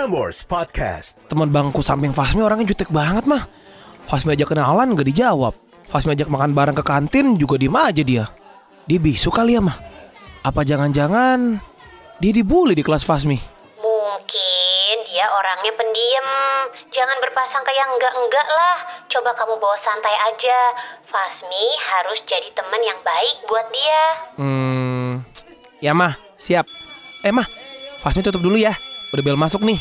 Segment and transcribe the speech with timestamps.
[0.00, 1.28] Prambors Podcast.
[1.28, 3.44] Teman bangku samping Fasmi orangnya jutek banget mah.
[4.08, 5.52] Fasmi ajak kenalan gak dijawab.
[5.92, 8.24] Fasmi ajak makan bareng ke kantin juga diem aja dia.
[8.88, 9.76] Dia bisu kali ya mah.
[10.40, 11.60] Apa jangan-jangan
[12.16, 13.36] dia dibully di kelas Fasmi?
[13.76, 16.28] Mungkin dia orangnya pendiam.
[16.96, 19.04] Jangan berpasangka yang enggak-enggak lah.
[19.12, 20.58] Coba kamu bawa santai aja.
[21.12, 24.04] Fasmi harus jadi teman yang baik buat dia.
[24.40, 25.12] Hmm,
[25.84, 26.64] ya mah, siap.
[27.20, 27.44] Eh mah,
[28.00, 28.72] Fasmi tutup dulu ya.
[29.10, 29.80] Udah bel masuk nih.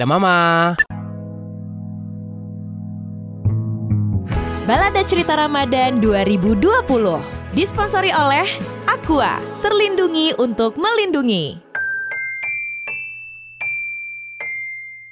[0.00, 0.36] Dah mama.
[4.64, 6.62] Balada Cerita Ramadan 2020
[7.52, 8.46] disponsori oleh
[8.88, 11.58] Aqua, terlindungi untuk melindungi.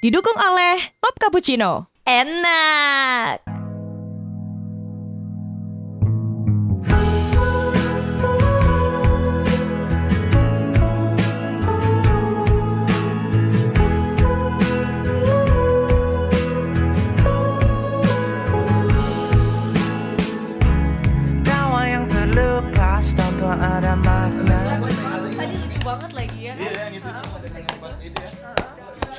[0.01, 1.85] Didukung oleh Top Cappuccino.
[2.09, 3.50] Enak.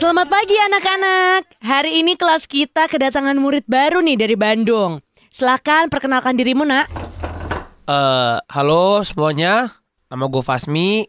[0.02, 1.62] Selamat pagi anak-anak.
[1.62, 4.98] Hari ini kelas kita kedatangan murid baru nih dari Bandung.
[5.30, 6.90] Silakan perkenalkan dirimu, Nak.
[7.86, 9.70] Eh, halo semuanya.
[10.10, 11.06] Nama gue Fasmi.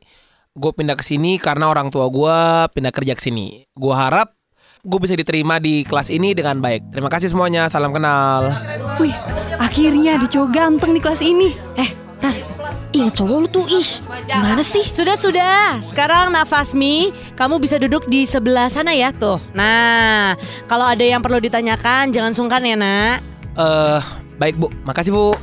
[0.53, 2.37] Gue pindah ke sini karena orang tua gue
[2.77, 3.65] pindah kerja ke sini.
[3.73, 4.37] Gue harap
[4.85, 6.93] gue bisa diterima di kelas ini dengan baik.
[6.93, 7.73] Terima kasih semuanya.
[7.73, 8.53] Salam kenal.
[9.01, 9.17] Wih,
[9.57, 11.57] akhirnya ada cowok ganteng di kelas ini.
[11.81, 11.89] Eh,
[12.21, 12.45] Ras,
[12.91, 13.91] ingat cowok lu tuh, ih.
[14.27, 14.83] Gimana sih?
[14.91, 19.39] Sudah-sudah, sekarang Nafasmi, kamu bisa duduk di sebelah sana ya tuh.
[19.55, 20.35] Nah,
[20.67, 23.23] kalau ada yang perlu ditanyakan, jangan sungkan ya nak.
[23.55, 24.03] Eh,
[24.43, 24.69] baik bu.
[24.83, 25.37] Makasih bu.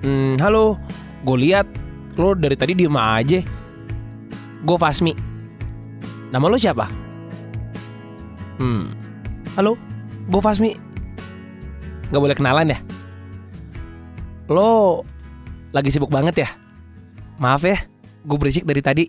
[0.00, 0.80] Hmm, halo.
[1.24, 1.68] Gue lihat
[2.16, 3.44] lo dari tadi diem aja.
[4.64, 5.12] Gue Fasmi.
[6.32, 6.88] Nama lo siapa?
[8.60, 8.92] Hmm.
[9.56, 9.76] Halo.
[10.30, 10.72] Gue Fasmi.
[12.10, 12.78] Gak boleh kenalan ya?
[14.50, 15.06] Lo
[15.70, 16.50] lagi sibuk banget ya?
[17.38, 17.86] Maaf ya,
[18.26, 19.06] gue berisik dari tadi.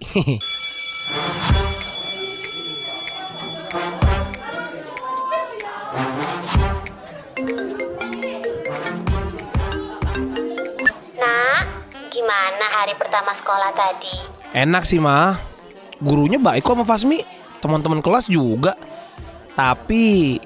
[11.17, 11.65] Nak,
[12.13, 14.13] gimana hari pertama sekolah tadi?
[14.53, 15.41] Enak sih mah
[16.05, 17.17] Gurunya baik kok sama Fasmi
[17.63, 18.75] Teman-teman kelas juga
[19.55, 20.37] Tapi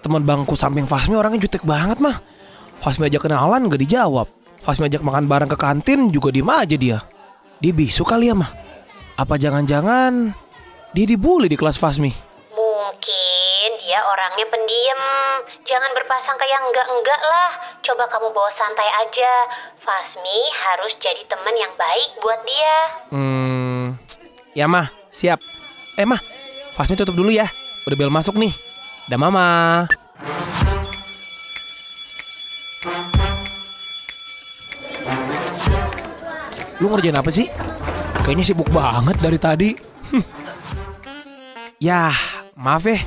[0.00, 2.37] Teman bangku samping Fasmi orangnya jutek banget mah
[2.78, 4.30] Fasmi ajak kenalan gak dijawab.
[4.62, 6.98] Fasmi ajak makan bareng ke kantin juga diem aja dia.
[7.58, 8.50] Dia bisu kali ya mah?
[9.18, 10.30] Apa jangan-jangan
[10.94, 12.08] Dia dibully di kelas Fasmi?
[12.54, 15.02] Mungkin dia orangnya pendiam.
[15.66, 17.50] Jangan berpasangka yang enggak-enggak lah.
[17.84, 19.32] Coba kamu bawa santai aja.
[19.82, 22.76] Fasmi harus jadi teman yang baik buat dia.
[23.10, 23.86] Hmm.
[24.54, 25.42] Ya mah siap.
[25.98, 26.20] Eh mah
[26.78, 27.44] Fasmi tutup dulu ya.
[27.90, 28.54] Udah bel masuk nih.
[29.10, 29.88] Dah mama
[36.78, 37.50] Lu ngerjain apa sih?
[38.22, 39.70] Kayaknya sibuk banget dari tadi
[40.08, 40.24] Hm.
[41.80, 42.16] Yah
[42.56, 42.98] maaf ya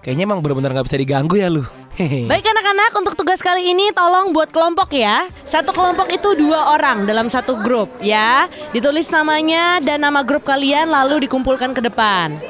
[0.00, 1.60] Kayaknya emang bener-bener gak bisa diganggu ya lu.
[2.00, 5.28] Baik anak-anak, untuk tugas kali ini tolong buat kelompok ya.
[5.44, 8.48] Satu kelompok itu dua orang dalam satu grup ya.
[8.72, 12.40] Ditulis namanya dan nama grup kalian lalu dikumpulkan ke depan.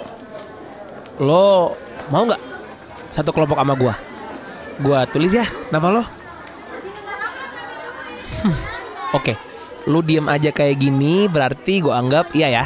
[1.18, 1.74] Lo
[2.14, 2.38] mau nggak
[3.10, 3.98] satu kelompok sama gua?
[4.78, 5.42] Gua tulis ya
[5.74, 6.02] nama lo.
[8.40, 8.54] Hmm,
[9.18, 9.34] Oke,
[9.88, 12.64] lu diem aja kayak gini berarti gua anggap iya ya.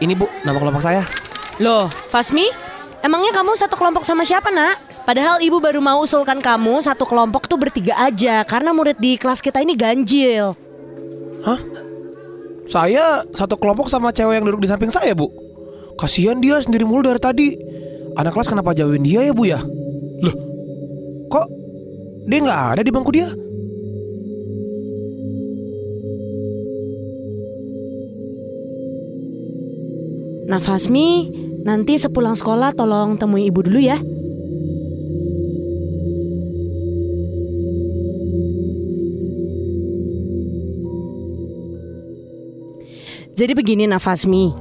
[0.00, 1.04] Ini bu, nama kelompok saya.
[1.60, 2.48] Loh, Fasmi,
[3.04, 4.80] emangnya kamu satu kelompok sama siapa nak?
[5.04, 9.44] Padahal ibu baru mau usulkan kamu satu kelompok tuh bertiga aja karena murid di kelas
[9.44, 10.56] kita ini ganjil.
[11.44, 11.60] Hah?
[12.70, 15.28] Saya satu kelompok sama cewek yang duduk di samping saya bu.
[16.00, 17.48] Kasihan dia sendiri mulu dari tadi.
[18.16, 19.60] Anak kelas kenapa jauhin dia ya bu ya?
[20.24, 20.36] Loh,
[21.28, 21.46] kok
[22.24, 23.28] dia nggak ada di bangku dia?
[30.50, 31.30] Nah Fasmi,
[31.62, 34.02] nanti sepulang sekolah tolong temui ibu dulu ya.
[43.38, 44.52] Jadi begini Nafasmi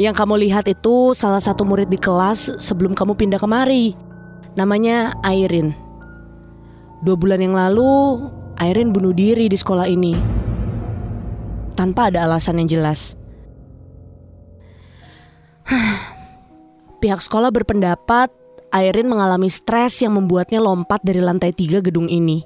[0.00, 3.92] Yang kamu lihat itu salah satu murid di kelas sebelum kamu pindah kemari.
[4.56, 5.76] Namanya Airin.
[7.04, 8.24] Dua bulan yang lalu
[8.56, 10.16] Airin bunuh diri di sekolah ini.
[11.76, 13.17] Tanpa ada alasan yang jelas
[16.98, 18.30] Pihak sekolah berpendapat
[18.68, 22.44] Airin mengalami stres yang membuatnya lompat dari lantai tiga gedung ini.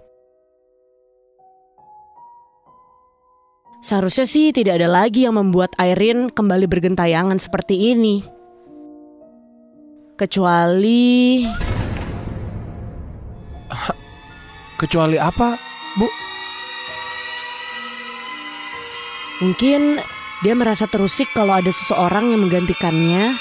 [3.82, 8.22] Seharusnya sih tidak ada lagi yang membuat Airin kembali bergentayangan seperti ini.
[10.14, 11.42] Kecuali
[14.78, 15.58] Kecuali apa,
[15.98, 16.06] Bu?
[19.42, 19.98] mungkin
[20.46, 23.34] dia merasa terusik kalau ada seseorang yang menggantikannya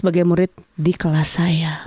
[0.00, 0.50] sebagai murid
[0.80, 1.84] di kelas saya.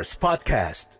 [0.00, 0.99] Frameworks Podcast.